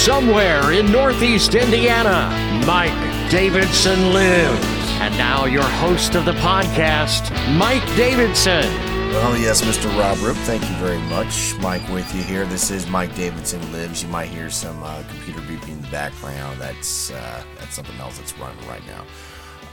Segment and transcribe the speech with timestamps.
[0.00, 2.30] Somewhere in Northeast Indiana,
[2.66, 4.64] Mike Davidson lives.
[4.98, 8.64] And now, your host of the podcast, Mike Davidson.
[9.10, 9.94] Well, yes, Mr.
[9.98, 11.54] Rob Rip, thank you very much.
[11.58, 12.46] Mike with you here.
[12.46, 14.02] This is Mike Davidson Lives.
[14.02, 16.58] You might hear some uh, computer beeping in the background.
[16.58, 19.04] That's uh, that's something else that's running right now.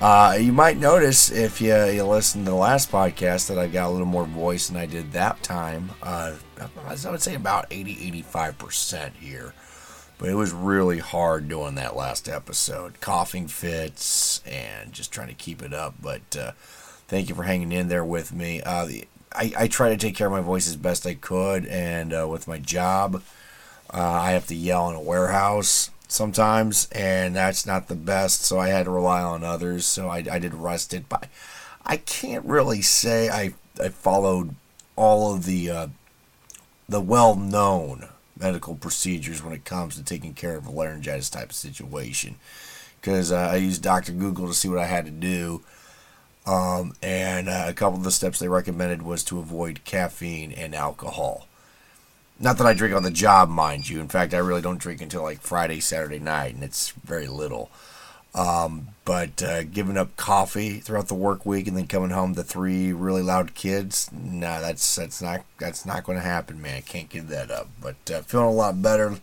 [0.06, 3.88] Uh, you might notice if you, you listen to the last podcast that I got
[3.88, 5.90] a little more voice than I did that time.
[6.04, 6.34] Uh,
[6.86, 9.54] I would say about 80 85% here.
[10.18, 13.00] But it was really hard doing that last episode.
[13.02, 15.96] Coughing fits and just trying to keep it up.
[16.02, 16.52] But uh,
[17.08, 18.62] thank you for hanging in there with me.
[18.64, 21.68] Uh, the, I, I try to take care of my voice as best I could.
[21.68, 23.22] And uh, with my job,
[23.94, 28.44] uh, I have to yell in a warehouse sometimes, and that's not the best.
[28.44, 29.86] So I had to rely on others.
[29.86, 31.28] So I, I did rest it, but
[31.86, 34.56] I can't really say I I followed
[34.96, 35.88] all of the uh,
[36.90, 38.08] the well known
[38.40, 42.36] medical procedures when it comes to taking care of a laryngitis type of situation.
[43.00, 44.12] Because uh, I used Dr.
[44.12, 45.62] Google to see what I had to do.
[46.46, 50.74] Um, and uh, a couple of the steps they recommended was to avoid caffeine and
[50.74, 51.48] alcohol.
[52.40, 54.00] Not that I drink on the job, mind you.
[54.00, 57.70] In fact, I really don't drink until like Friday, Saturday night, and it's very little.
[58.38, 62.44] Um, but uh, giving up coffee throughout the work week and then coming home to
[62.44, 66.78] three really loud kids, nah, that's that's not that's not going to happen, man.
[66.78, 67.70] I can't give that up.
[67.82, 69.16] But uh, feeling a lot better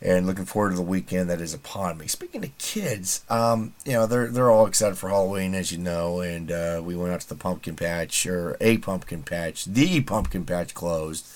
[0.00, 2.06] and looking forward to the weekend that is upon me.
[2.06, 6.20] Speaking of kids, um, you know they're they're all excited for Halloween, as you know,
[6.20, 9.66] and uh, we went out to the pumpkin patch or a pumpkin patch.
[9.66, 11.26] The pumpkin patch closed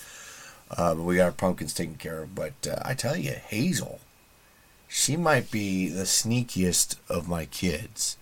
[0.76, 2.34] uh, but we got our pumpkins taken care of.
[2.34, 4.00] But uh, I tell you, Hazel,
[4.94, 8.18] she might be the sneakiest of my kids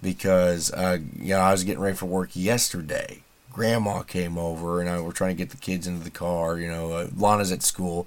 [0.00, 3.22] because uh, you know I was getting ready for work yesterday.
[3.52, 6.56] Grandma came over and I were trying to get the kids into the car.
[6.56, 8.06] You know, uh, Lana's at school,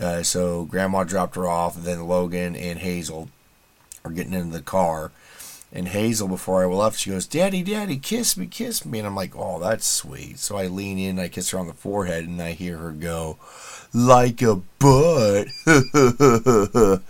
[0.00, 1.76] uh, so Grandma dropped her off.
[1.76, 3.30] And then Logan and Hazel
[4.04, 5.12] are getting into the car
[5.72, 8.98] and Hazel, before I left, she goes, Daddy, Daddy, kiss me, kiss me.
[8.98, 10.38] And I'm like, oh, that's sweet.
[10.38, 13.38] So I lean in, I kiss her on the forehead, and I hear her go,
[13.92, 15.48] like a butt.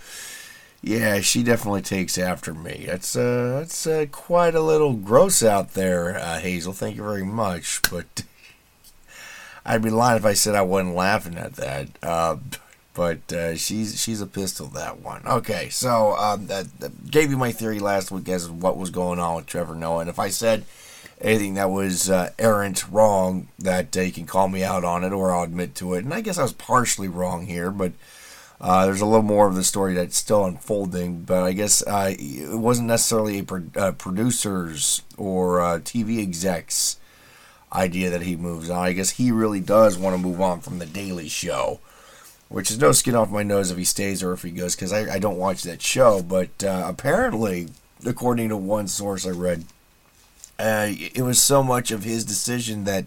[0.83, 2.84] yeah, she definitely takes after me.
[2.87, 6.72] That's, uh, that's uh, quite a little gross out there, uh, Hazel.
[6.72, 7.83] Thank you very much.
[7.91, 8.25] But
[9.66, 11.89] I'd be lying if I said I wasn't laughing at that.
[12.03, 12.37] Uh,
[12.97, 15.21] but uh, she's she's a pistol that one.
[15.27, 18.89] Okay, so um, that, that, gave you my theory last week as to what was
[18.91, 20.65] going on with Trevor Noah, and if I said
[21.21, 25.12] anything that was uh, errant wrong, that uh, you can call me out on it,
[25.12, 26.05] or I'll admit to it.
[26.05, 27.93] And I guess I was partially wrong here, but.
[28.59, 32.15] Uh, there's a little more of the story that's still unfolding, but I guess uh,
[32.19, 36.99] it wasn't necessarily a pro- uh, producer's or TV execs
[37.71, 38.83] idea that he moves on.
[38.83, 41.81] I guess he really does want to move on from the Daily Show
[42.49, 44.93] which is no skin off my nose if he stays or if he goes because
[44.93, 46.23] I, I don't watch that show.
[46.23, 47.69] But uh, apparently,
[48.05, 49.65] according to one source I read,
[50.59, 53.05] uh, it was so much of his decision that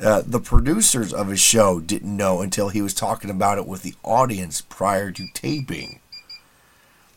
[0.00, 3.82] uh, the producers of his show didn't know until he was talking about it with
[3.82, 6.00] the audience prior to taping.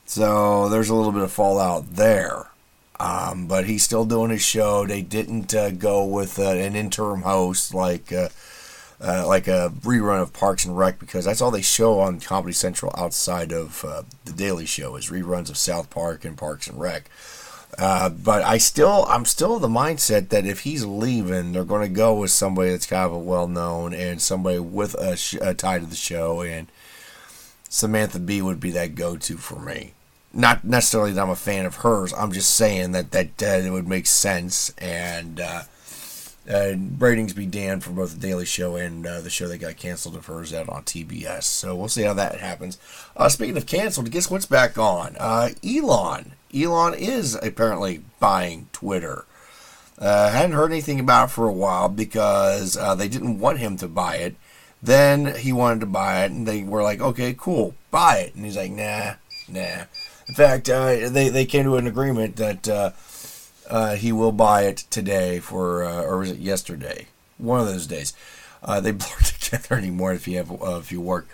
[0.06, 2.48] So there's a little bit of fallout there.
[3.00, 4.86] Um, but he's still doing his show.
[4.86, 8.12] They didn't uh, go with uh, an interim host like
[9.02, 12.54] uh, like a rerun of Parks and Rec because that's all they show on Comedy
[12.54, 16.80] Central outside of uh, the Daily Show is reruns of South Park and Parks and
[16.80, 17.10] Rec.
[17.78, 21.96] Uh, but I still, I'm still the mindset that if he's leaving, they're going to
[21.96, 25.54] go with somebody that's kind of a well known and somebody with a, sh- a
[25.54, 26.68] tie to the show, and
[27.70, 29.94] Samantha Bee would be that go to for me.
[30.34, 32.14] Not necessarily that I'm a fan of hers.
[32.14, 35.64] I'm just saying that that it would make sense and uh,
[36.50, 39.78] uh, ratings be damned for both the Daily Show and uh, the show that got
[39.78, 41.44] canceled of hers out on TBS.
[41.44, 42.80] So we'll see how that happens.
[43.16, 45.16] Uh, speaking of canceled, guess what's back on?
[45.20, 46.34] Uh, Elon.
[46.54, 49.26] Elon is apparently buying Twitter.
[50.00, 53.78] Uh, hadn't heard anything about it for a while because uh, they didn't want him
[53.78, 54.36] to buy it.
[54.82, 58.46] Then he wanted to buy it, and they were like, "Okay, cool, buy it." And
[58.46, 59.16] he's like, "Nah,
[59.50, 59.84] nah."
[60.30, 62.66] In fact, uh, they they came to an agreement that
[63.70, 67.08] uh, he will buy it today for, uh, or was it yesterday?
[67.38, 68.14] One of those days.
[68.64, 71.28] Uh, they blur together anymore if you have uh, if you work.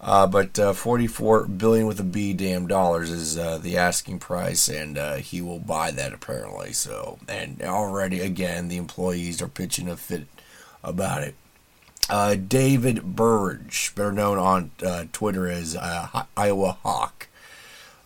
[0.00, 4.96] Uh, but uh, 44 billion with a B damn dollars is the asking price, and
[5.18, 6.72] he will buy that apparently.
[6.72, 10.26] So, and already again, the employees are pitching a fit
[10.84, 11.34] about it.
[12.48, 14.70] David Burge, better known on
[15.12, 17.26] Twitter as Iowa Hawk,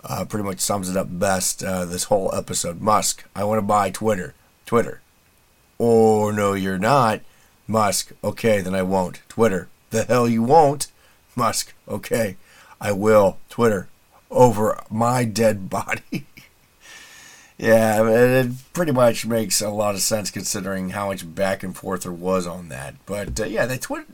[0.05, 2.81] uh, pretty much sums it up best uh, this whole episode.
[2.81, 4.35] Musk, I want to buy Twitter.
[4.67, 5.01] Twitter.
[5.79, 7.21] Oh, no, you're not.
[7.67, 9.21] Musk, okay, then I won't.
[9.29, 10.89] Twitter, the hell you won't.
[11.37, 12.37] Musk, okay,
[12.81, 13.39] I will.
[13.49, 13.89] Twitter
[14.31, 16.27] over my dead body.
[17.59, 22.03] yeah, it pretty much makes a lot of sense considering how much back and forth
[22.03, 22.95] there was on that.
[23.07, 24.07] But uh, yeah, the Twitter.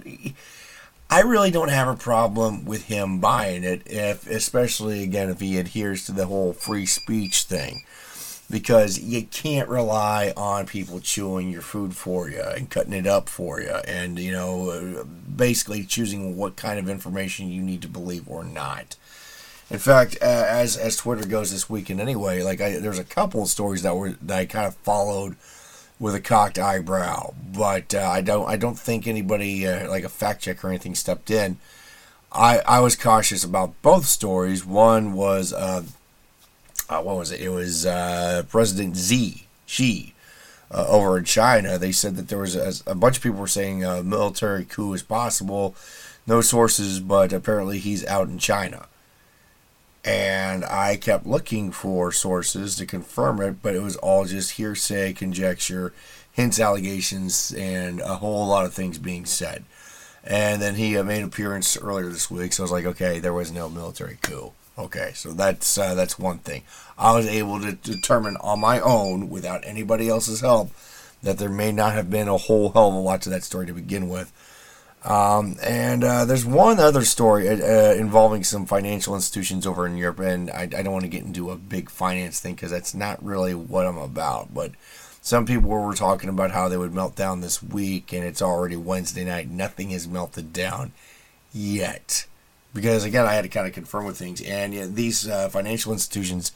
[1.10, 5.58] I really don't have a problem with him buying it, if especially again if he
[5.58, 7.84] adheres to the whole free speech thing.
[8.50, 13.28] Because you can't rely on people chewing your food for you and cutting it up
[13.28, 15.06] for you and you know
[15.36, 18.96] basically choosing what kind of information you need to believe or not.
[19.70, 23.48] In fact as as twitter goes this weekend anyway like I, there's a couple of
[23.48, 25.36] stories that were that i kind of followed
[26.00, 30.08] with a cocked eyebrow but uh, i don't i don't think anybody uh, like a
[30.08, 31.58] fact check or anything stepped in
[32.32, 34.64] I, I was cautious about both stories.
[34.64, 35.84] One was uh,
[36.88, 37.40] uh, what was it?
[37.40, 40.14] It was uh, President Xi, Xi
[40.70, 41.78] uh, over in China.
[41.78, 44.92] They said that there was a, a bunch of people were saying a military coup
[44.92, 45.74] is possible.
[46.26, 48.86] No sources, but apparently he's out in China.
[50.04, 55.12] And I kept looking for sources to confirm it, but it was all just hearsay,
[55.12, 55.92] conjecture,
[56.32, 59.64] hints, allegations, and a whole lot of things being said.
[60.24, 63.32] And then he made an appearance earlier this week, so I was like, okay, there
[63.32, 64.52] was no military coup.
[64.78, 66.62] Okay, so that's uh, that's one thing.
[66.96, 70.70] I was able to determine on my own, without anybody else's help,
[71.22, 73.66] that there may not have been a whole hell of a lot to that story
[73.66, 74.32] to begin with.
[75.04, 79.96] Um, and uh, there's one other story uh, uh involving some financial institutions over in
[79.96, 82.94] Europe, and I, I don't want to get into a big finance thing because that's
[82.94, 84.52] not really what I'm about.
[84.52, 84.72] But
[85.22, 88.76] some people were talking about how they would melt down this week, and it's already
[88.76, 89.48] Wednesday night.
[89.48, 90.92] Nothing has melted down
[91.52, 92.26] yet
[92.74, 96.52] because again, I had to kind of confirm with things, and these uh, financial institutions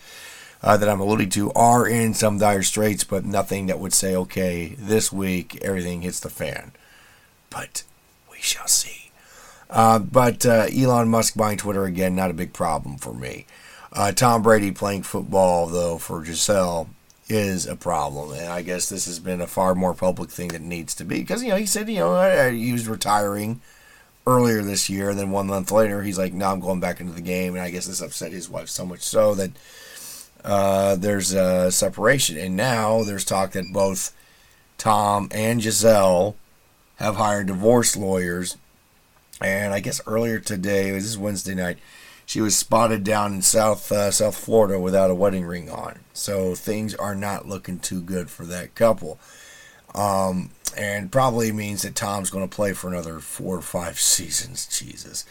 [0.62, 4.14] uh, that I'm alluding to are in some dire straits, but nothing that would say,
[4.14, 6.72] okay, this week everything hits the fan.
[7.50, 7.82] But
[8.42, 9.10] shall see.
[9.70, 13.46] Uh, but uh, Elon Musk buying Twitter again, not a big problem for me.
[13.92, 16.88] Uh, Tom Brady playing football, though, for Gisele
[17.28, 18.32] is a problem.
[18.32, 21.04] And I guess this has been a far more public thing than it needs to
[21.04, 21.20] be.
[21.20, 23.60] Because, you know, he said, you know, he was retiring
[24.26, 25.10] earlier this year.
[25.10, 27.62] And then one month later, he's like, "No, I'm going back into the game." And
[27.62, 29.50] I guess this upset his wife so much so that
[30.44, 32.36] uh, there's a separation.
[32.36, 34.14] And now there's talk that both
[34.78, 36.36] Tom and Gisele
[37.02, 38.56] have hired divorce lawyers.
[39.40, 41.78] And I guess earlier today, this is Wednesday night,
[42.24, 45.98] she was spotted down in South uh, South Florida without a wedding ring on.
[46.12, 49.18] So things are not looking too good for that couple.
[49.94, 54.66] Um, and probably means that Tom's going to play for another four or five seasons.
[54.66, 55.26] Jesus.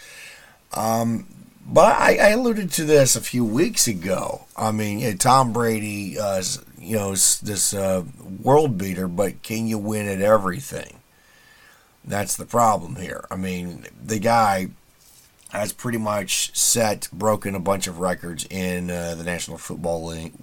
[0.74, 1.25] Um,
[1.65, 4.45] but I, I, alluded to this a few weeks ago.
[4.57, 6.41] I mean, Tom Brady, uh,
[6.79, 8.03] you know, is this uh,
[8.41, 11.00] world beater, but can you win at everything?
[12.03, 13.25] That's the problem here.
[13.30, 14.69] I mean, the guy
[15.51, 20.33] has pretty much set, broken a bunch of records in uh, the National Football League,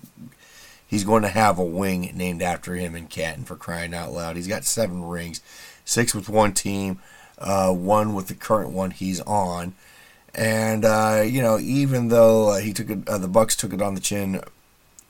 [0.89, 4.37] He's going to have a wing named after him in Canton for crying out loud.
[4.37, 5.43] He's got seven rings,
[5.85, 6.99] six with one team,
[7.37, 9.75] uh, one with the current one he's on.
[10.35, 13.83] And uh, you know, even though uh, he took it, uh, the Bucs took it
[13.83, 14.41] on the chin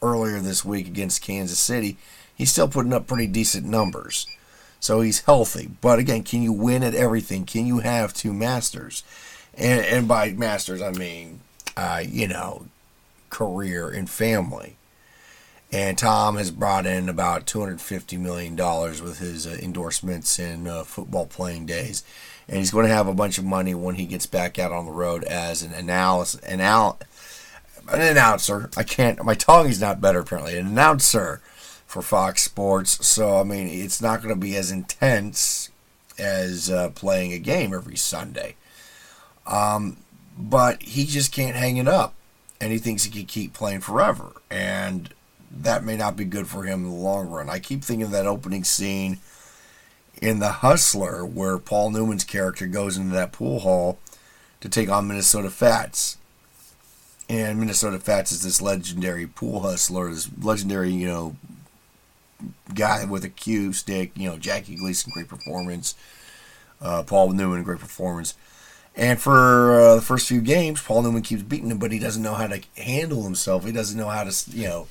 [0.02, 1.96] earlier this week against Kansas City,
[2.34, 4.26] he's still putting up pretty decent numbers.
[4.80, 5.70] So he's healthy.
[5.80, 7.44] But again, can you win at everything?
[7.44, 9.02] Can you have two masters?
[9.54, 11.40] And, and by masters, I mean,
[11.76, 12.66] uh, you know,
[13.30, 14.76] career and family.
[15.70, 21.26] And Tom has brought in about $250 million with his uh, endorsements in uh, football
[21.26, 22.04] playing days.
[22.48, 24.86] And he's going to have a bunch of money when he gets back out on
[24.86, 26.98] the road as an analysis, anal,
[27.92, 28.70] an announcer.
[28.78, 30.56] I can't, my tongue is not better apparently.
[30.56, 31.42] An announcer
[31.88, 33.04] for Fox Sports.
[33.04, 35.70] So, I mean, it's not going to be as intense
[36.18, 38.54] as uh, playing a game every Sunday.
[39.46, 39.96] Um,
[40.36, 42.14] but he just can't hang it up.
[42.60, 44.32] And he thinks he can keep playing forever.
[44.50, 45.08] And
[45.50, 47.48] that may not be good for him in the long run.
[47.48, 49.18] I keep thinking of that opening scene
[50.20, 53.98] in The Hustler where Paul Newman's character goes into that pool hall
[54.60, 56.18] to take on Minnesota Fats.
[57.30, 61.36] And Minnesota Fats is this legendary pool hustler, this legendary, you know,
[62.74, 65.94] guy with a cue stick, you know, Jackie Gleason, great performance.
[66.80, 68.34] Uh, Paul Newman, great performance.
[68.94, 72.22] And for uh, the first few games, Paul Newman keeps beating him, but he doesn't
[72.22, 73.64] know how to handle himself.
[73.64, 74.88] He doesn't know how to, you know,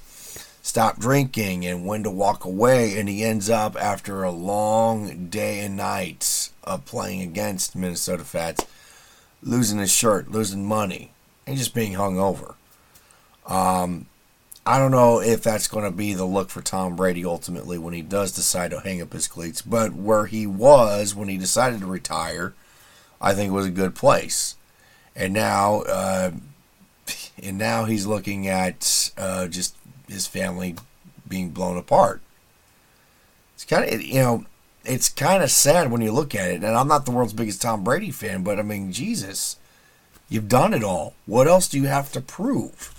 [0.61, 2.97] stop drinking and when to walk away.
[2.97, 8.65] And he ends up, after a long day and night of playing against Minnesota Fats,
[9.41, 11.11] losing his shirt, losing money,
[11.45, 12.55] and just being hung over.
[13.45, 14.07] Um,
[14.67, 17.93] I don't know if that's going to be the look for Tom Brady ultimately when
[17.93, 21.79] he does decide to hang up his cleats, but where he was when he decided
[21.79, 22.53] to retire,
[23.21, 24.55] I think was a good place.
[25.15, 26.31] and now uh,
[27.41, 29.73] and now he's looking at uh, just
[30.09, 30.75] his family
[31.25, 32.21] being blown apart.
[33.55, 34.45] It's kind of you know
[34.83, 36.55] it's kind of sad when you look at it.
[36.55, 39.55] And I'm not the world's biggest Tom Brady fan, but I mean Jesus,
[40.27, 41.13] you've done it all.
[41.25, 42.96] What else do you have to prove?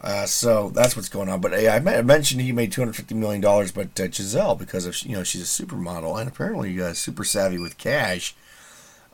[0.00, 1.40] Uh, so that's what's going on.
[1.40, 5.00] But I mentioned he made two hundred fifty million dollars, but uh, Gisele, because of
[5.02, 8.34] you know she's a supermodel and apparently uh, super savvy with cash,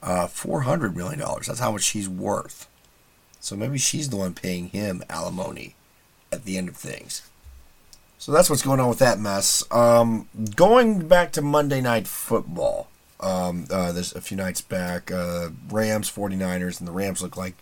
[0.02, 1.46] uh, four hundred million dollars.
[1.46, 2.68] That's how much she's worth.
[3.40, 5.74] So maybe she's the one paying him alimony
[6.30, 7.22] at the end of things.
[8.18, 9.64] So that's what's going on with that mess.
[9.72, 15.50] Um, going back to Monday Night Football, um, uh, there's a few nights back, uh,
[15.68, 17.56] Rams 49ers, and the Rams look like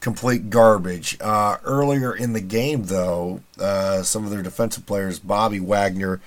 [0.00, 1.16] complete garbage.
[1.20, 6.20] Uh, earlier in the game, though, uh, some of their defensive players, Bobby Wagner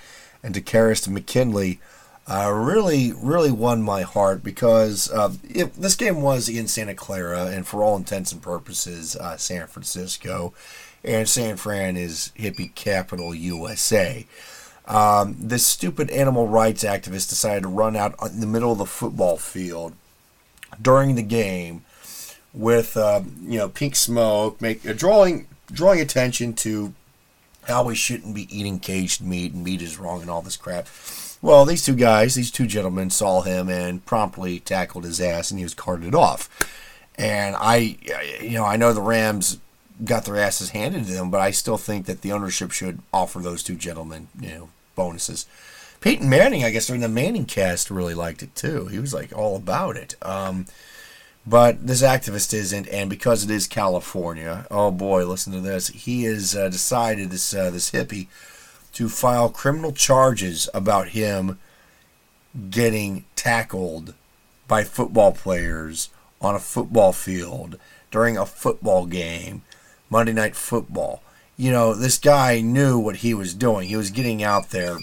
[0.43, 1.79] and Takkarist McKinley,
[2.27, 5.33] uh, really, really won my heart because uh,
[5.77, 10.53] this game was in Santa Clara, and for all intents and purposes, uh, San Francisco,
[11.03, 14.25] and San Fran is hippie capital USA.
[14.85, 18.85] Um, this stupid animal rights activist decided to run out in the middle of the
[18.85, 19.93] football field
[20.81, 21.83] during the game
[22.53, 26.93] with uh, you know pink smoke, make uh, drawing drawing attention to
[27.67, 30.87] how we shouldn't be eating caged meat and meat is wrong and all this crap.
[31.41, 35.59] Well, these two guys, these two gentlemen, saw him and promptly tackled his ass, and
[35.59, 36.49] he was carted off.
[37.15, 37.97] And I,
[38.41, 39.59] you know, I know the Rams
[40.03, 43.39] got their asses handed to them, but I still think that the ownership should offer
[43.39, 45.45] those two gentlemen, you know, bonuses.
[45.99, 48.87] Peyton Manning, I guess, during the Manning cast, really liked it too.
[48.87, 50.15] He was like all about it.
[50.21, 50.65] Um,
[51.45, 55.87] but this activist isn't, and because it is California, oh boy, listen to this.
[55.87, 58.27] He has uh, decided this uh, this hippie
[58.93, 61.57] to file criminal charges about him
[62.69, 64.13] getting tackled
[64.67, 66.09] by football players
[66.41, 67.77] on a football field
[68.11, 69.63] during a football game,
[70.09, 71.23] Monday Night Football.
[71.57, 73.87] You know, this guy knew what he was doing.
[73.87, 74.97] He was getting out there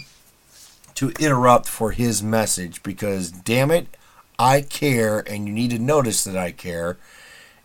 [0.95, 3.97] to interrupt for his message because, damn it,
[4.39, 6.97] I care and you need to notice that I care.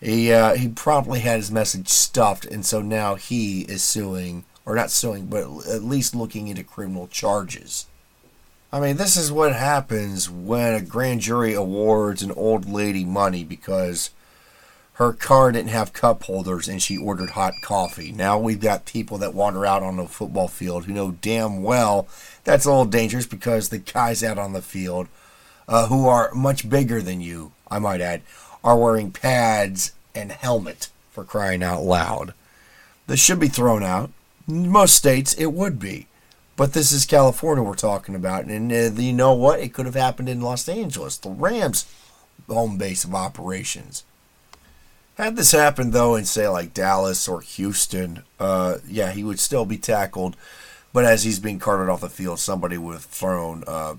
[0.02, 4.76] He, uh, he promptly had his message stuffed, and so now he is suing or
[4.76, 7.86] not suing, but at least looking into criminal charges.
[8.72, 13.44] I mean, this is what happens when a grand jury awards an old lady money
[13.44, 14.10] because
[14.94, 18.12] her car didn't have cup holders and she ordered hot coffee.
[18.12, 22.08] Now we've got people that wander out on the football field who know damn well
[22.44, 25.08] that's a little dangerous because the guys out on the field,
[25.68, 28.22] uh, who are much bigger than you, I might add,
[28.64, 32.34] are wearing pads and helmet for crying out loud.
[33.08, 34.12] This should be thrown out
[34.48, 36.08] most states it would be.
[36.56, 38.46] But this is California we're talking about.
[38.46, 39.60] And uh, you know what?
[39.60, 41.86] It could have happened in Los Angeles, the Rams'
[42.48, 44.04] home base of operations.
[45.16, 49.66] Had this happened, though, in, say, like Dallas or Houston, uh, yeah, he would still
[49.66, 50.36] be tackled.
[50.92, 53.96] But as he's being carted off the field, somebody would have thrown uh,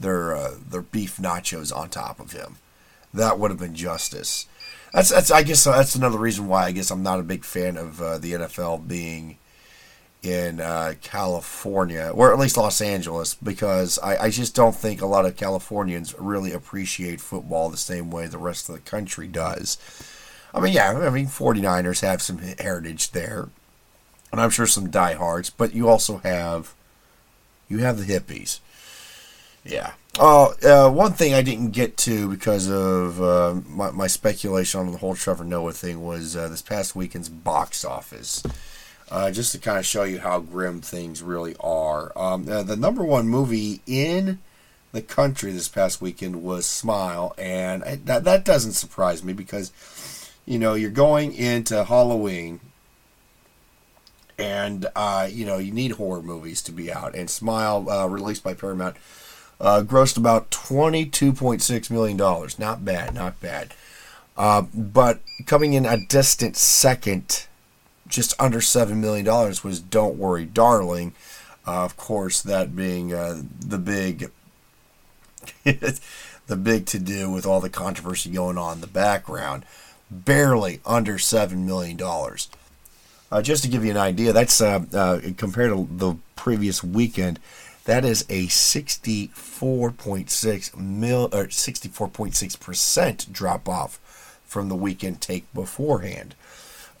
[0.00, 2.56] their, uh, their beef nachos on top of him.
[3.12, 4.46] That would have been justice.
[4.92, 7.76] That's, that's I guess that's another reason why I guess I'm not a big fan
[7.76, 9.38] of uh, the NFL being
[10.22, 15.06] in uh, California, or at least Los Angeles, because I, I, just don't think a
[15.06, 19.78] lot of Californians really appreciate football the same way the rest of the country does.
[20.52, 23.48] I mean, yeah, I mean, 49ers have some heritage there,
[24.32, 26.74] and I'm sure some diehards, but you also have
[27.68, 28.58] you have the hippies.
[29.64, 29.92] Yeah.
[30.20, 34.90] Oh, uh, one thing I didn't get to because of uh, my, my, speculation on
[34.90, 38.42] the whole Trevor Noah thing was uh, this past weekend's box office
[39.10, 42.12] uh, just to kind of show you how grim things really are.
[42.16, 44.38] Um, uh, the number one movie in
[44.92, 49.72] the country this past weekend was Smile, and I, that that doesn't surprise me because
[50.46, 52.60] you know you're going into Halloween,
[54.38, 58.54] and uh, you know you need horror movies to be out, and Smile, released by
[58.54, 58.96] Paramount,
[59.60, 62.58] uh, grossed about twenty two point six million dollars.
[62.58, 63.74] Not bad, not bad.
[64.36, 67.46] Uh, but coming in a distant second
[68.06, 71.12] just under seven million dollars was "Don't Worry, Darling."
[71.66, 74.30] Uh, of course, that being uh, the big,
[75.64, 79.64] the big to do with all the controversy going on in the background.
[80.10, 82.48] Barely under seven million dollars.
[83.30, 87.38] Uh, just to give you an idea, that's uh, uh, compared to the previous weekend.
[87.88, 93.98] That is a 64.6 mil or 64.6 percent drop off
[94.44, 96.34] from the weekend take beforehand.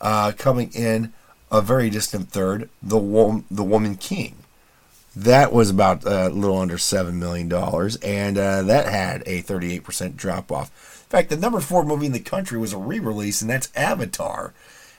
[0.00, 1.12] Uh, coming in
[1.52, 4.36] a very distant third, the Wo- the Woman King,
[5.14, 7.52] That was about a little under $7 million,
[8.02, 11.02] and uh, that had a 38% drop off.
[11.04, 13.70] In fact, the number four movie in the country was a re release, and that's
[13.76, 14.54] Avatar.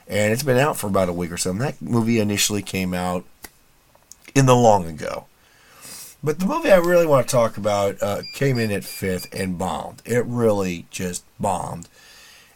[0.06, 1.50] And it's been out for about a week or so.
[1.50, 3.24] And that movie initially came out
[4.36, 5.26] in the long ago.
[6.22, 9.56] But the movie I really want to talk about uh, came in at fifth and
[9.56, 10.02] bombed.
[10.04, 11.88] It really just bombed.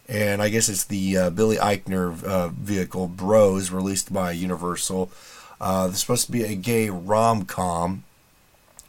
[0.06, 5.11] And I guess it's the uh, Billy Eichner uh, vehicle, Bros, released by Universal.
[5.61, 8.04] Uh, it's supposed to be a gay rom com.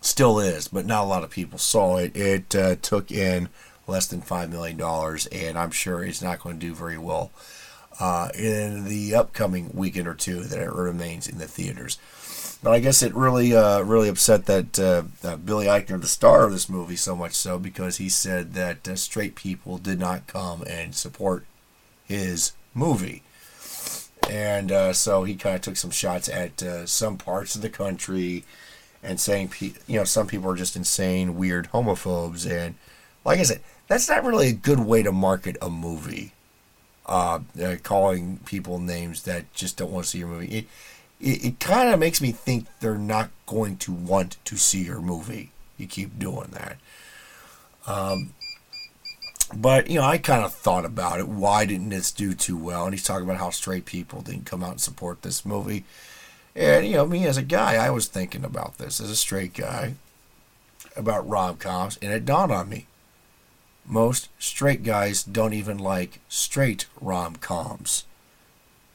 [0.01, 2.15] Still is, but not a lot of people saw it.
[2.15, 3.49] It uh, took in
[3.87, 4.79] less than $5 million,
[5.31, 7.31] and I'm sure it's not going to do very well
[7.99, 11.97] uh, in the upcoming weekend or two that it remains in the theaters.
[12.65, 16.45] But I guess it really, uh, really upset that uh, uh, Billy Eichner, the star
[16.45, 20.25] of this movie, so much so because he said that uh, straight people did not
[20.25, 21.45] come and support
[22.05, 23.21] his movie,
[24.27, 27.69] and uh, so he kind of took some shots at uh, some parts of the
[27.69, 28.43] country,
[29.03, 32.73] and saying, pe- you know, some people are just insane, weird homophobes, and
[33.23, 36.31] like I said, that's not really a good way to market a movie.
[37.05, 40.47] calling people names that just don't want to see your movie.
[40.47, 40.67] It,
[41.19, 45.01] it, it kind of makes me think they're not going to want to see your
[45.01, 45.51] movie.
[45.77, 46.77] You keep doing that.
[47.87, 48.33] Um,
[49.53, 51.27] but you know, I kind of thought about it.
[51.27, 52.85] Why didn't this do too well?
[52.85, 55.83] And he's talking about how straight people didn't come out and support this movie.
[56.55, 59.53] And you know, me as a guy, I was thinking about this as a straight
[59.53, 59.95] guy
[60.95, 62.87] about rom coms, and it dawned on me:
[63.85, 68.05] most straight guys don't even like straight rom coms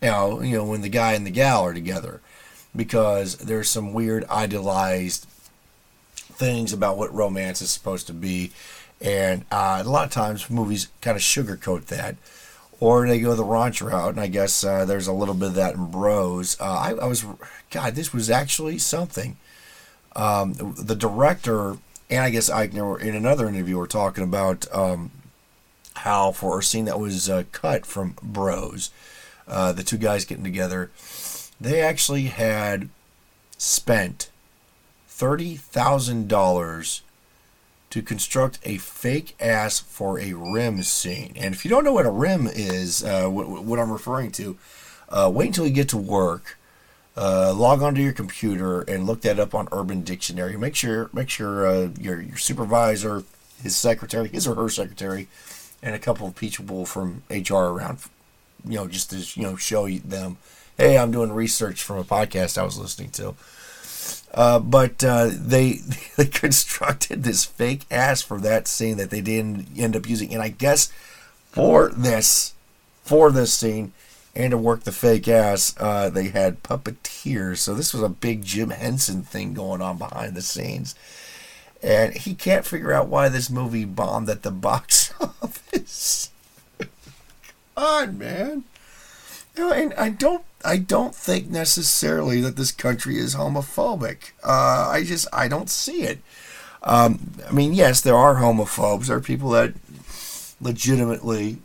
[0.02, 2.20] you know, you know, when the guy and the gal are together,
[2.74, 5.26] because there's some weird idealized
[6.16, 8.52] things about what romance is supposed to be,
[9.00, 12.16] and uh, a lot of times movies kind of sugarcoat that,
[12.80, 15.54] or they go the raunch route, and I guess uh, there's a little bit of
[15.54, 16.58] that in Bros.
[16.60, 17.24] Uh, I, I, was,
[17.70, 19.36] God, this was actually something.
[20.16, 21.76] Um, the director
[22.10, 25.12] and I guess Eichner in another interview were talking about um,
[25.94, 28.90] how for a scene that was uh, cut from Bros
[29.48, 30.90] uh, the two guys getting together,
[31.60, 32.88] they actually had
[33.58, 34.30] spent
[35.08, 37.00] $30,000
[37.90, 41.34] to construct a fake ass for a rim scene.
[41.36, 44.56] And if you don't know what a rim is, uh, what, what, I'm referring to,
[45.08, 46.56] uh, wait until you get to work.
[47.16, 50.56] Uh, log onto your computer and look that up on Urban Dictionary.
[50.56, 53.24] Make sure make sure uh, your your supervisor,
[53.60, 55.26] his secretary, his or her secretary,
[55.82, 57.98] and a couple of people from HR around
[58.64, 60.38] you know, just to you know show them,
[60.76, 63.34] hey, I'm doing research from a podcast I was listening to.
[64.32, 65.80] Uh, but uh, they
[66.16, 70.42] they constructed this fake ass for that scene that they didn't end up using, and
[70.42, 70.92] I guess
[71.50, 72.54] for this
[73.02, 73.92] for this scene
[74.34, 77.58] and to work the fake ass, uh, they had puppeteers.
[77.58, 80.94] So this was a big Jim Henson thing going on behind the scenes,
[81.82, 86.30] and he can't figure out why this movie bombed at the box office
[87.80, 88.64] on, man.
[89.56, 94.32] You know, and I don't I don't think necessarily that this country is homophobic.
[94.44, 96.18] Uh, I just I don't see it.
[96.82, 99.06] Um, I mean, yes, there are homophobes.
[99.06, 99.74] There are people that
[100.60, 101.58] legitimately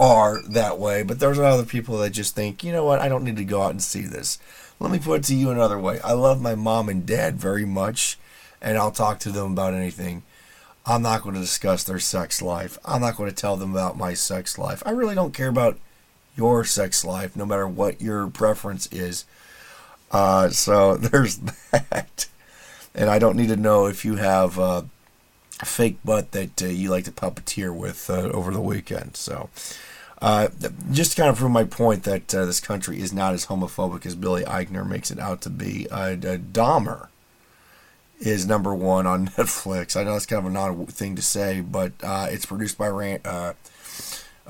[0.00, 3.24] are that way, but there's other people that just think, you know what, I don't
[3.24, 4.38] need to go out and see this.
[4.80, 6.00] Let me put it to you another way.
[6.00, 8.18] I love my mom and dad very much,
[8.60, 10.24] and I'll talk to them about anything.
[10.84, 12.78] I'm not going to discuss their sex life.
[12.84, 14.82] I'm not going to tell them about my sex life.
[14.84, 15.78] I really don't care about
[16.36, 19.24] your sex life, no matter what your preference is.
[20.10, 21.38] Uh, so there's
[21.70, 22.26] that.
[22.94, 24.82] And I don't need to know if you have uh,
[25.60, 29.16] a fake butt that uh, you like to puppeteer with uh, over the weekend.
[29.16, 29.50] So
[30.20, 30.48] uh,
[30.90, 34.04] just to kind of prove my point that uh, this country is not as homophobic
[34.04, 37.08] as Billy Eichner makes it out to be, Dahmer
[38.22, 39.96] is number one on Netflix.
[39.96, 42.88] I know that's kind of a odd thing to say, but uh, it's produced by
[42.88, 43.52] uh,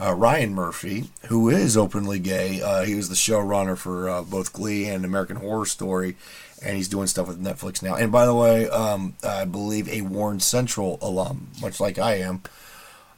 [0.00, 2.60] uh, Ryan Murphy, who is openly gay.
[2.60, 6.16] Uh, he was the showrunner for uh, both Glee and American Horror Story,
[6.62, 7.94] and he's doing stuff with Netflix now.
[7.94, 12.42] And by the way, um, I believe a Warren Central alum, much like I am.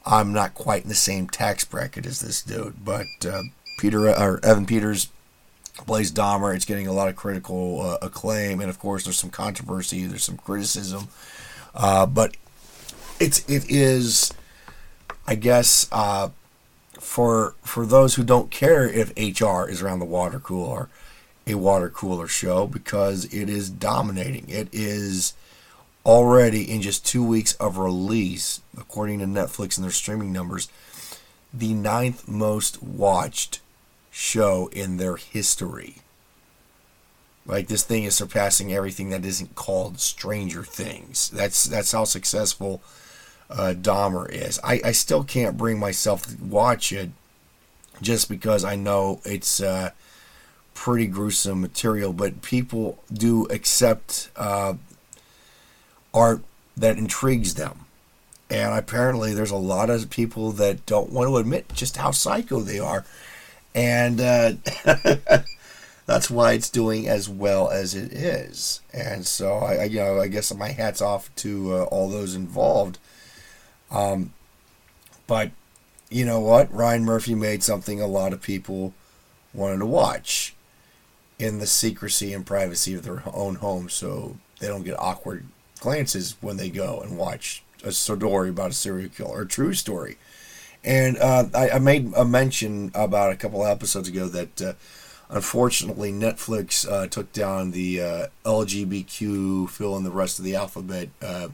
[0.05, 3.41] I'm not quite in the same tax bracket as this dude, but uh,
[3.79, 5.09] Peter or Evan Peters
[5.77, 6.55] plays Dahmer.
[6.55, 10.05] It's getting a lot of critical uh, acclaim, and of course, there's some controversy.
[10.05, 11.09] There's some criticism,
[11.73, 12.35] uh, but
[13.19, 14.33] it's it is,
[15.27, 16.29] I guess, uh,
[16.99, 20.89] for for those who don't care if HR is around the water cooler,
[21.47, 24.45] a water cooler show because it is dominating.
[24.47, 25.33] It is
[26.05, 30.69] already in just two weeks of release, according to Netflix and their streaming numbers,
[31.53, 33.59] the ninth most watched
[34.15, 35.95] show in their history.
[37.45, 41.29] Like this thing is surpassing everything that isn't called Stranger Things.
[41.29, 42.81] That's that's how successful
[43.49, 44.57] uh, Dahmer is.
[44.63, 47.09] I, I still can't bring myself to watch it
[48.01, 49.91] just because I know it's uh,
[50.73, 54.75] pretty gruesome material, but people do accept uh,
[56.13, 56.41] art
[56.77, 57.81] that intrigues them.
[58.49, 62.61] And apparently, there's a lot of people that don't want to admit just how psycho
[62.61, 63.05] they are.
[63.75, 64.53] And uh,
[66.07, 68.79] that's why it's doing as well as it is.
[68.93, 72.97] And so, I, you know, I guess my hat's off to uh, all those involved.
[73.91, 74.33] Um,
[75.27, 75.51] but
[76.09, 76.73] you know what?
[76.73, 78.93] Ryan Murphy made something a lot of people
[79.53, 80.55] wanted to watch
[81.37, 85.45] in the secrecy and privacy of their own home so they don't get awkward
[85.79, 90.17] glances when they go and watch a story about a serial killer, a true story.
[90.85, 94.73] And uh, I, I, made a mention about a couple episodes ago that uh,
[95.29, 101.09] unfortunately Netflix uh, took down the uh, LGBTQ fill in the rest of the alphabet
[101.23, 101.47] uh,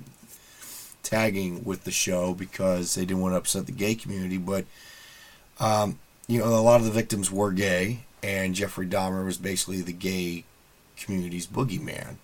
[1.02, 4.38] tagging with the show because they didn't want to upset the gay community.
[4.38, 4.65] But
[5.62, 9.82] um, you know, a lot of the victims were gay, and Jeffrey Dahmer was basically
[9.82, 10.44] the gay
[10.98, 12.15] community's boogeyman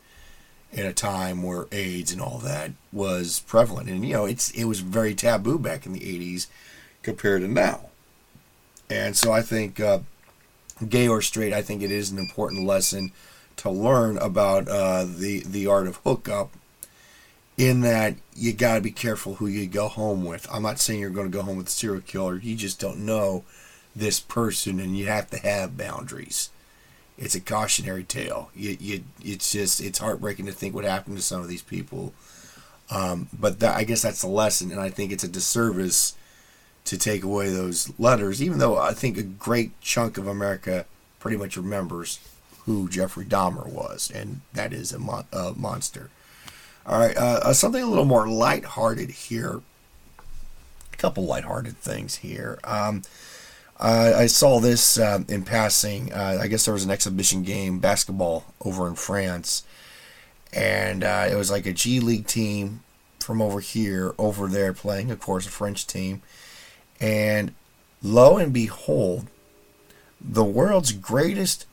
[0.75, 3.87] at a time where AIDS and all that was prevalent.
[3.87, 6.47] And you know, it's it was very taboo back in the '80s
[7.03, 7.89] compared to now.
[8.89, 9.99] And so I think, uh,
[10.87, 13.11] gay or straight, I think it is an important lesson
[13.57, 16.51] to learn about uh, the the art of hookup.
[17.57, 20.47] In that you got to be careful who you go home with.
[20.51, 22.37] I'm not saying you're going to go home with a serial killer.
[22.37, 23.45] You just don't know
[23.95, 26.51] this person, and you have to have boundaries
[27.17, 28.51] it's a cautionary tale.
[28.55, 32.13] You, you, it's just it's heartbreaking to think what happened to some of these people.
[32.89, 36.15] Um, but that, I guess that's the lesson, and I think it's a disservice
[36.87, 40.85] to take away those letters, even though I think a great chunk of America
[41.19, 42.19] pretty much remembers
[42.65, 46.09] who Jeffrey Dahmer was, and that is a, mon- a monster.
[46.85, 49.61] All right, uh, uh, something a little more lighthearted here.
[50.93, 52.59] A couple lighthearted things here.
[52.63, 53.03] Um,
[53.79, 56.11] uh, I saw this uh, in passing.
[56.11, 59.63] Uh, I guess there was an exhibition game, basketball, over in France.
[60.53, 62.81] And uh, it was like a G League team
[63.19, 66.21] from over here, over there playing, of course, a French team.
[66.99, 67.53] And
[68.01, 69.27] lo and behold,
[70.19, 71.65] the world's greatest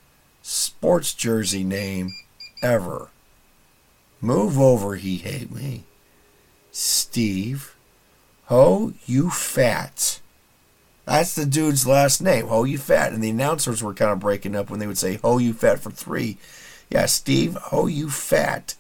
[0.43, 2.11] sports jersey name
[2.63, 3.09] ever.
[4.21, 5.85] Move over, he hate me.
[6.71, 7.75] Steve.
[8.47, 10.21] Ho, you fat.
[11.07, 13.13] That's the dude's last name, Ho You Fat.
[13.13, 15.81] And the announcers were kind of breaking up when they would say Ho You Fat
[15.81, 16.39] for three.
[16.91, 18.75] Yeah, Steve, Ho You Fat.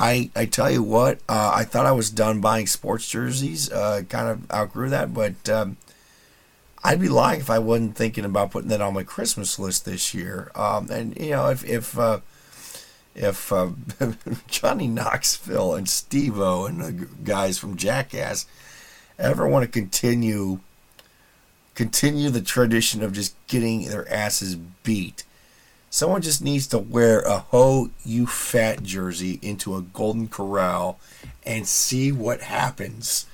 [0.00, 3.70] I I tell you what, uh, I thought I was done buying sports jerseys.
[3.70, 5.76] Uh, kind of outgrew that, but um,
[6.82, 10.14] I'd be lying if I wasn't thinking about putting that on my Christmas list this
[10.14, 10.50] year.
[10.54, 12.20] Um, and you know, if if uh,
[13.14, 13.70] if uh,
[14.48, 18.46] Johnny Knoxville and Steve-O and the guys from Jackass
[19.18, 20.60] ever want to continue
[21.74, 25.24] continue the tradition of just getting their asses beat.
[25.92, 31.00] Someone just needs to wear a Ho You Fat jersey into a Golden Corral
[31.44, 33.26] and see what happens.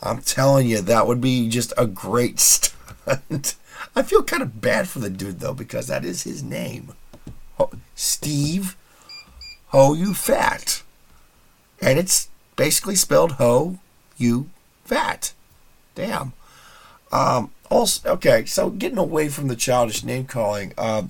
[0.00, 3.54] I'm telling you, that would be just a great stunt.
[3.94, 6.94] I feel kind of bad for the dude, though, because that is his name
[7.94, 8.76] Steve
[9.68, 10.82] Ho You Fat.
[11.82, 13.78] And it's basically spelled Ho
[14.16, 14.48] You
[14.84, 15.34] Fat.
[15.94, 16.32] Damn.
[17.12, 21.02] Um, also, okay, so getting away from the childish name calling, uh,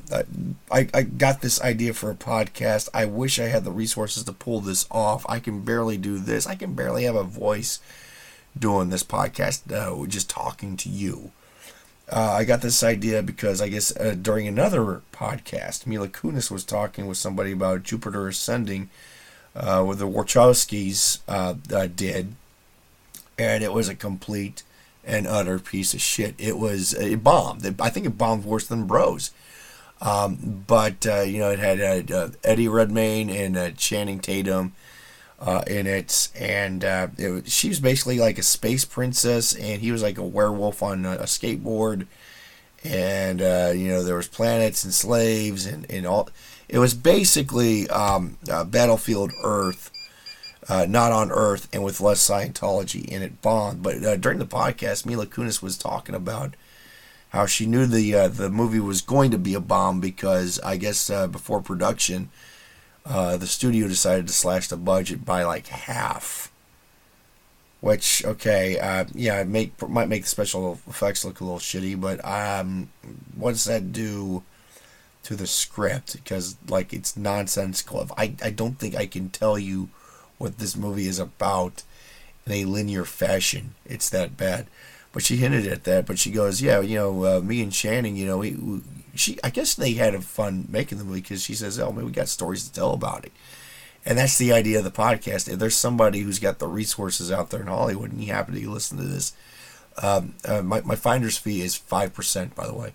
[0.70, 2.88] I, I got this idea for a podcast.
[2.92, 5.24] I wish I had the resources to pull this off.
[5.28, 6.46] I can barely do this.
[6.46, 7.80] I can barely have a voice
[8.58, 11.32] doing this podcast, uh, just talking to you.
[12.10, 16.64] Uh, I got this idea because I guess uh, during another podcast, Mila Kunis was
[16.64, 18.88] talking with somebody about Jupiter Ascending,
[19.54, 22.34] uh, with the Wachowskis uh, uh, did,
[23.38, 24.62] and it was a complete
[25.08, 26.34] an utter piece of shit.
[26.38, 27.66] It was it bombed.
[27.80, 29.32] I think it bombed worse than Bros.
[30.00, 34.74] Um, but uh, you know, it had uh, Eddie Redmayne and uh, Channing Tatum
[35.40, 39.90] uh, in it, and uh, it she was basically like a space princess, and he
[39.90, 42.06] was like a werewolf on a, skateboard.
[42.84, 46.28] And uh, you know, there was planets and slaves and, and all.
[46.68, 49.90] It was basically um, Battlefield Earth
[50.68, 53.82] uh, not on Earth and with less Scientology in it Bond.
[53.82, 56.54] But uh, during the podcast, Mila Kunis was talking about
[57.30, 60.76] how she knew the uh, the movie was going to be a bomb because I
[60.76, 62.30] guess uh, before production,
[63.06, 66.52] uh, the studio decided to slash the budget by like half.
[67.80, 72.22] Which okay, uh, yeah, make might make the special effects look a little shitty, but
[72.24, 72.90] um,
[73.36, 74.42] what does that do?
[75.24, 78.08] to the script because like it's nonsensical.
[78.16, 79.90] I I don't think I can tell you
[80.38, 81.82] what this movie is about
[82.46, 83.74] in a linear fashion.
[83.84, 84.66] It's that bad.
[85.12, 86.06] But she hinted at that.
[86.06, 88.80] But she goes, yeah, you know, uh, me and Channing, you know, we, we,
[89.14, 89.38] she.
[89.42, 92.12] I guess they had a fun making the movie because she says, oh man, we
[92.12, 93.32] got stories to tell about it.
[94.04, 95.52] And that's the idea of the podcast.
[95.52, 98.70] If there's somebody who's got the resources out there in Hollywood and you happen to
[98.70, 99.34] listen to this,
[100.02, 102.94] um, uh, my, my finder's fee is 5%, by the way.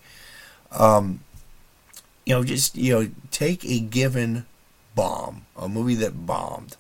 [0.71, 1.19] Um,
[2.25, 4.45] you know, just, you know, take a given
[4.95, 6.77] bomb, a movie that bombed,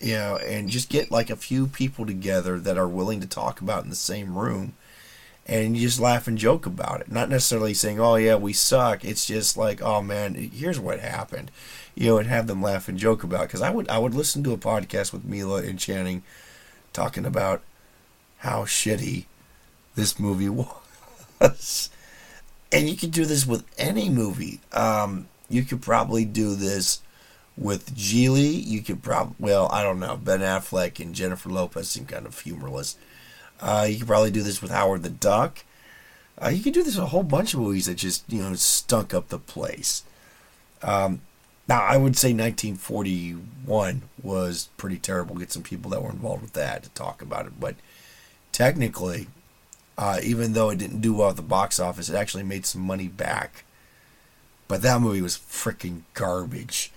[0.00, 3.60] you know, and just get like a few people together that are willing to talk
[3.60, 4.74] about in the same room
[5.50, 7.10] and you just laugh and joke about it.
[7.10, 11.50] Not necessarily saying, "Oh yeah, we suck." It's just like, "Oh man, here's what happened,"
[11.96, 13.42] you know, and have them laugh and joke about.
[13.42, 16.22] Because I would I would listen to a podcast with Mila and Channing
[16.92, 17.62] talking about
[18.38, 19.24] how shitty
[19.96, 20.48] this movie
[21.40, 21.90] was,
[22.70, 24.60] and you could do this with any movie.
[24.72, 27.00] Um, you could probably do this
[27.60, 28.66] with Gigli.
[28.66, 30.16] You could probably well, I don't know.
[30.16, 32.96] Ben Affleck and Jennifer Lopez seem kind of humorless.
[33.60, 35.58] Uh, you could probably do this with Howard the Duck.
[36.42, 38.54] Uh, you could do this with a whole bunch of movies that just you know
[38.54, 40.02] stunk up the place.
[40.82, 41.20] Um,
[41.68, 45.36] now I would say 1941 was pretty terrible.
[45.36, 47.76] Get some people that were involved with that to talk about it, but
[48.52, 49.28] technically,
[49.98, 52.80] uh, even though it didn't do well at the box office, it actually made some
[52.80, 53.64] money back.
[54.66, 56.90] But that movie was freaking garbage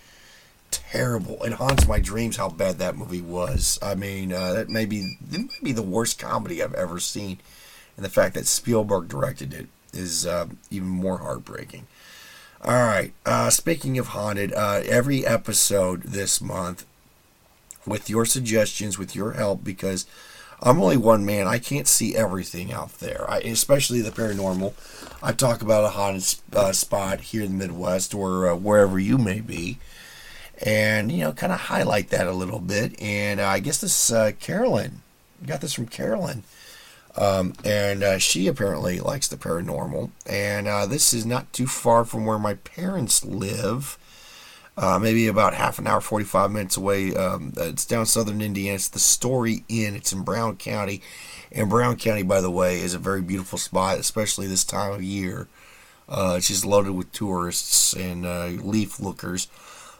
[0.74, 1.44] terrible.
[1.44, 3.80] It haunts my dreams how bad that movie was.
[3.82, 7.40] I mean, uh, that may be that may be the worst comedy I've ever seen,
[7.96, 11.88] and the fact that Spielberg directed it is uh, even more heartbreaking.
[12.64, 13.14] All right.
[13.26, 16.86] Uh, speaking of haunted, uh, every episode this month,
[17.86, 20.06] with your suggestions, with your help, because
[20.62, 21.46] I'm only one man.
[21.46, 24.74] I can't see everything out there, I, especially the paranormal.
[25.22, 29.18] I talk about a haunted uh, spot here in the Midwest or uh, wherever you
[29.18, 29.78] may be
[30.62, 33.00] and you know kind of highlight that a little bit.
[33.02, 35.02] And uh, i guess this uh, carolyn
[35.46, 36.44] got this from carolyn.
[37.16, 40.10] Um, and uh, she apparently likes the paranormal.
[40.26, 43.98] And uh, this is not too far from where my parents live.
[44.76, 47.14] Uh, maybe about half an hour 45 minutes away.
[47.16, 48.76] Um, it's down southern indiana.
[48.76, 49.96] It's the story inn.
[49.96, 51.02] It's in brown county.
[51.52, 55.04] And brown county by the way is a very beautiful spot especially this time of
[55.04, 55.48] year.
[56.10, 58.24] Uh, it's just loaded with tourists and
[58.66, 59.48] leaf lookers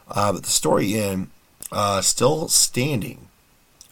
[0.08, 1.30] uh, but the Story Inn,
[1.72, 3.28] uh, still standing.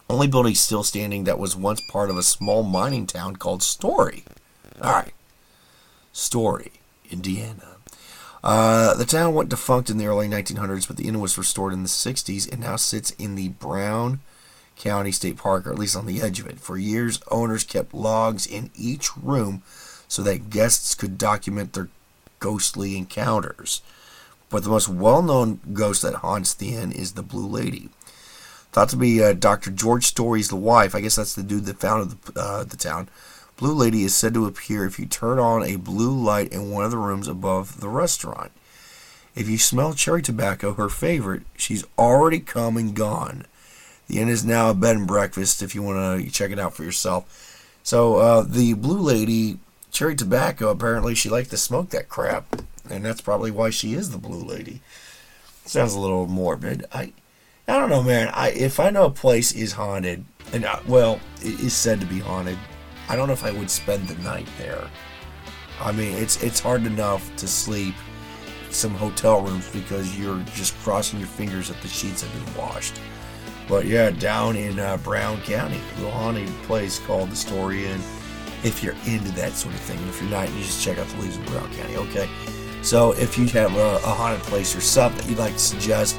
[0.09, 4.25] Only building still standing that was once part of a small mining town called Story.
[4.81, 5.15] All right.
[6.13, 6.73] Story,
[7.11, 7.77] Indiana.
[8.45, 11.83] Uh, the town went defunct in the early 1900s, but the inn was restored in
[11.83, 14.21] the 60s and now sits in the Brown
[14.77, 16.59] County State Park, or at least on the edge of it.
[16.59, 19.63] For years, owners kept logs in each room
[20.09, 21.89] so that guests could document their
[22.41, 23.81] ghostly encounters.
[24.53, 27.89] But the most well known ghost that haunts the inn is the Blue Lady.
[28.71, 29.71] Thought to be uh, Dr.
[29.71, 33.09] George Story's wife, I guess that's the dude that founded the, uh, the town.
[33.57, 36.85] Blue Lady is said to appear if you turn on a blue light in one
[36.85, 38.53] of the rooms above the restaurant.
[39.35, 43.47] If you smell cherry tobacco, her favorite, she's already come and gone.
[44.09, 46.75] The inn is now a bed and breakfast if you want to check it out
[46.75, 47.79] for yourself.
[47.83, 49.59] So, uh, the Blue Lady,
[49.93, 54.11] cherry tobacco, apparently she liked to smoke that crap and that's probably why she is
[54.11, 54.81] the blue lady.
[55.65, 56.85] Sounds a little morbid.
[56.93, 57.13] I,
[57.69, 58.29] I don't know, man.
[58.35, 62.01] I if I know a place is haunted, and I, uh, well, it is said
[62.01, 62.59] to be haunted,
[63.09, 64.89] I don't know if I would spend the night there.
[65.81, 67.95] I mean, it's it's hard enough to sleep
[68.71, 73.01] some hotel rooms because you're just crossing your fingers that the sheets have been washed.
[73.69, 78.01] But yeah, down in uh, Brown County, a little haunted place called the Story Inn.
[78.65, 81.07] If you're into that sort of thing, and if you're not, you just check out
[81.09, 81.97] the Leaves of Brown County.
[81.97, 82.29] Okay.
[82.83, 86.19] So if you have a, a haunted place yourself that you'd like to suggest,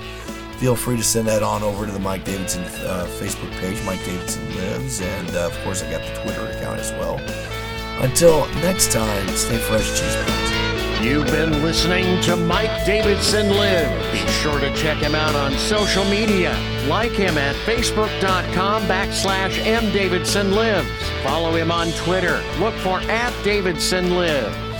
[0.57, 4.03] feel free to send that on over to the Mike Davidson uh, Facebook page, Mike
[4.05, 7.19] Davidson Lives, and uh, of course I got the Twitter account as well.
[8.01, 10.53] Until next time, stay fresh, cheese
[11.03, 14.13] You've been listening to Mike Davidson Live.
[14.13, 16.57] Be sure to check him out on social media.
[16.87, 21.02] Like him at facebook.com backslash mdavidsonlives.
[21.23, 22.43] Follow him on Twitter.
[22.59, 24.72] Look for at Davidson Lives.